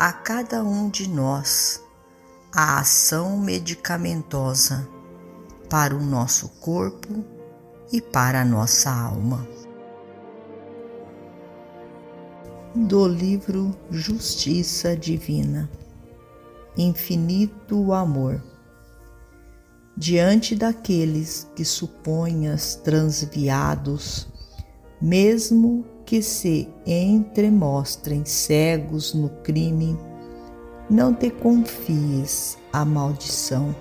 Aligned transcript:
a 0.00 0.14
cada 0.14 0.64
um 0.64 0.88
de 0.88 1.06
nós 1.06 1.84
a 2.50 2.80
ação 2.80 3.36
medicamentosa 3.36 4.88
para 5.68 5.94
o 5.94 6.00
nosso 6.00 6.48
corpo 6.58 7.22
e 7.92 8.00
para 8.00 8.40
a 8.40 8.44
nossa 8.44 8.90
alma. 8.90 9.46
Do 12.74 13.06
livro 13.06 13.76
Justiça 13.90 14.96
Divina 14.96 15.70
Infinito 16.78 17.92
Amor 17.92 18.42
Diante 19.94 20.54
daqueles 20.54 21.46
que 21.54 21.62
suponhas 21.62 22.74
transviados, 22.74 24.26
mesmo 24.98 25.84
que 26.04 26.22
se 26.22 26.68
entremostrem 26.86 28.24
cegos 28.24 29.14
no 29.14 29.28
crime, 29.42 29.98
não 30.88 31.14
te 31.14 31.30
confies 31.30 32.58
à 32.72 32.84
maldição. 32.84 33.74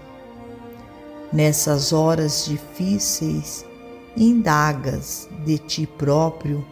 Nessas 1.31 1.94
horas 1.94 2.45
difíceis, 2.45 3.66
indagas 4.16 5.30
de 5.45 5.58
ti 5.58 5.88
próprio 5.88 6.66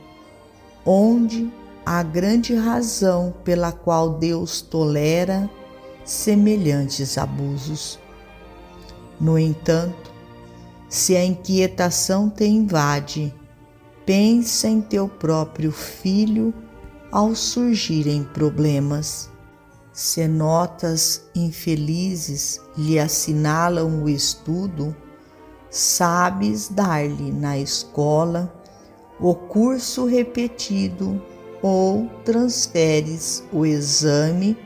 onde 0.85 1.51
a 1.85 2.01
grande 2.01 2.55
razão 2.55 3.33
pela 3.43 3.73
qual 3.73 4.11
Deus 4.11 4.61
tolera 4.61 5.49
semelhantes 6.05 7.17
abusos. 7.17 7.99
No 9.19 9.37
entanto, 9.37 10.11
se 10.87 11.15
a 11.17 11.25
inquietação 11.25 12.29
te 12.29 12.45
invade, 12.45 13.33
Pensa 14.07 14.69
em 14.69 14.79
teu 14.79 15.09
próprio 15.09 15.69
filho 15.69 16.53
ao 17.11 17.35
surgirem 17.35 18.23
problemas. 18.23 19.29
Se 19.91 20.25
notas 20.29 21.23
infelizes 21.35 22.61
lhe 22.77 22.97
assinalam 22.97 24.01
o 24.01 24.07
estudo, 24.07 24.95
sabes 25.69 26.69
dar-lhe 26.69 27.33
na 27.33 27.57
escola 27.57 28.49
o 29.19 29.35
curso 29.35 30.05
repetido 30.05 31.21
ou 31.61 32.07
transferes 32.23 33.43
o 33.51 33.65
exame 33.65 34.57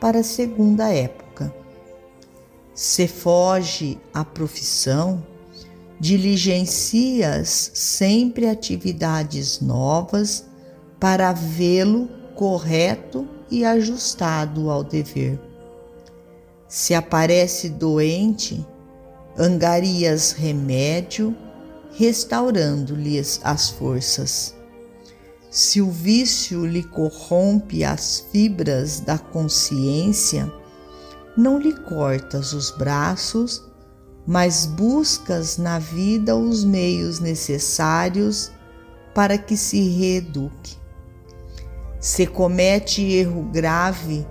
para 0.00 0.18
a 0.18 0.24
segunda 0.24 0.92
época. 0.92 1.54
Se 2.74 3.06
foge 3.06 4.00
a 4.12 4.24
profissão, 4.24 5.29
diligencias 6.00 7.70
sempre 7.74 8.48
atividades 8.48 9.60
novas 9.60 10.46
para 10.98 11.30
vê-lo 11.32 12.08
correto 12.34 13.28
e 13.50 13.66
ajustado 13.66 14.70
ao 14.70 14.82
dever. 14.82 15.38
Se 16.66 16.94
aparece 16.94 17.68
doente, 17.68 18.66
angarias 19.36 20.32
remédio, 20.32 21.36
restaurando-lhes 21.92 23.38
as 23.44 23.68
forças. 23.68 24.54
Se 25.50 25.82
o 25.82 25.90
vício 25.90 26.64
lhe 26.64 26.82
corrompe 26.82 27.84
as 27.84 28.24
fibras 28.32 29.00
da 29.00 29.18
consciência, 29.18 30.50
não 31.36 31.58
lhe 31.58 31.72
cortas 31.72 32.52
os 32.52 32.70
braços 32.70 33.69
mas 34.30 34.64
buscas 34.64 35.58
na 35.58 35.80
vida 35.80 36.36
os 36.36 36.62
meios 36.62 37.18
necessários 37.18 38.52
para 39.12 39.36
que 39.36 39.56
se 39.56 39.88
reeduque. 39.88 40.76
Se 41.98 42.28
comete 42.28 43.02
erro 43.02 43.42
grave, 43.52 44.24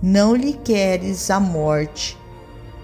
não 0.00 0.36
lhe 0.36 0.52
queres 0.52 1.32
a 1.32 1.40
morte, 1.40 2.16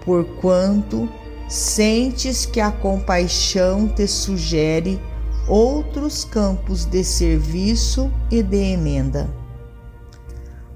porquanto 0.03 1.07
sentes 1.47 2.45
que 2.45 2.59
a 2.59 2.69
compaixão 2.69 3.87
te 3.87 4.05
sugere 4.05 4.99
outros 5.47 6.25
campos 6.25 6.83
de 6.83 7.01
serviço 7.01 8.11
e 8.29 8.43
de 8.43 8.73
emenda. 8.73 9.33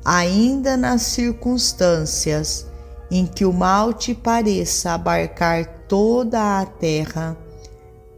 Ainda 0.06 0.78
nas 0.78 1.02
circunstâncias 1.02 2.66
em 3.12 3.26
que 3.26 3.44
o 3.44 3.52
mal 3.52 3.92
te 3.92 4.16
pareça 4.16 4.94
abarcar 4.94 5.81
toda 5.92 6.62
a 6.62 6.66
terra, 6.66 7.38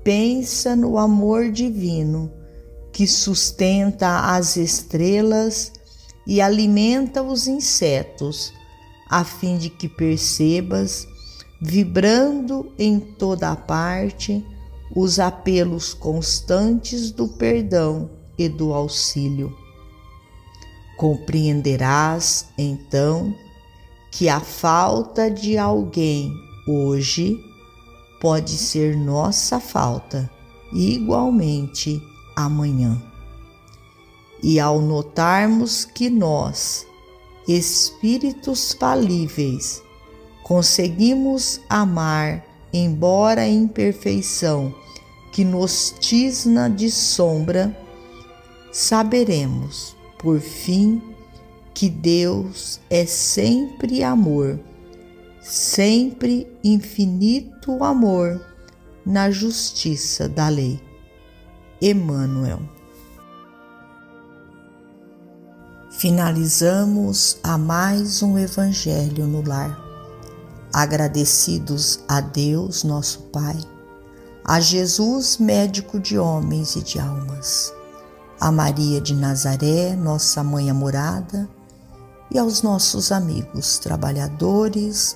pensa 0.03 0.75
no 0.75 0.95
amor 0.95 1.49
divino 1.49 2.31
que 2.91 3.07
sustenta 3.07 4.35
as 4.35 4.57
estrelas 4.57 5.73
e 6.27 6.39
alimenta 6.39 7.23
os 7.23 7.47
insetos, 7.47 8.53
a 9.09 9.23
fim 9.23 9.57
de 9.57 9.71
que 9.71 9.89
percebas, 9.89 11.07
vibrando 11.59 12.71
em 12.77 12.99
toda 12.99 13.49
a 13.49 13.55
parte, 13.55 14.45
os 14.95 15.17
apelos 15.17 15.95
constantes 15.95 17.09
do 17.09 17.27
perdão 17.27 18.07
e 18.37 18.47
do 18.47 18.71
auxílio. 18.71 19.51
Compreenderás, 20.95 22.49
então, 22.55 23.33
que 24.11 24.29
a 24.29 24.39
falta 24.39 25.31
de 25.31 25.57
alguém 25.57 26.31
hoje 26.67 27.51
pode 28.23 28.57
ser 28.57 28.95
nossa 28.95 29.59
falta 29.59 30.31
igualmente 30.71 32.01
amanhã. 32.33 33.03
E 34.41 34.61
ao 34.61 34.79
notarmos 34.79 35.83
que 35.83 36.09
nós, 36.09 36.87
espíritos 37.45 38.71
falíveis, 38.79 39.83
conseguimos 40.41 41.59
amar, 41.69 42.45
embora 42.71 43.41
a 43.41 43.49
imperfeição 43.49 44.73
que 45.33 45.43
nos 45.43 45.93
tisna 45.99 46.69
de 46.69 46.89
sombra, 46.89 47.77
saberemos, 48.71 49.97
por 50.17 50.39
fim, 50.39 51.01
que 51.73 51.89
Deus 51.89 52.79
é 52.89 53.05
sempre 53.05 54.01
amor, 54.01 54.57
sempre 55.43 56.47
infinito 56.63 57.83
amor 57.83 58.41
na 59.05 59.29
justiça 59.29 60.29
da 60.29 60.47
lei. 60.47 60.81
Emmanuel. 61.81 62.61
Finalizamos 65.91 67.37
a 67.43 67.57
mais 67.57 68.23
um 68.23 68.39
Evangelho 68.39 69.27
no 69.27 69.45
Lar. 69.45 69.77
Agradecidos 70.71 71.99
a 72.07 72.21
Deus, 72.21 72.83
nosso 72.83 73.23
Pai, 73.23 73.57
a 74.43 74.59
Jesus, 74.59 75.37
médico 75.37 75.99
de 75.99 76.17
homens 76.17 76.75
e 76.75 76.81
de 76.81 76.99
almas, 76.99 77.71
a 78.39 78.51
Maria 78.51 78.99
de 78.99 79.13
Nazaré, 79.13 79.95
nossa 79.95 80.43
mãe 80.43 80.71
amorada, 80.71 81.47
e 82.31 82.39
aos 82.39 82.63
nossos 82.63 83.11
amigos 83.11 83.77
trabalhadores 83.77 85.15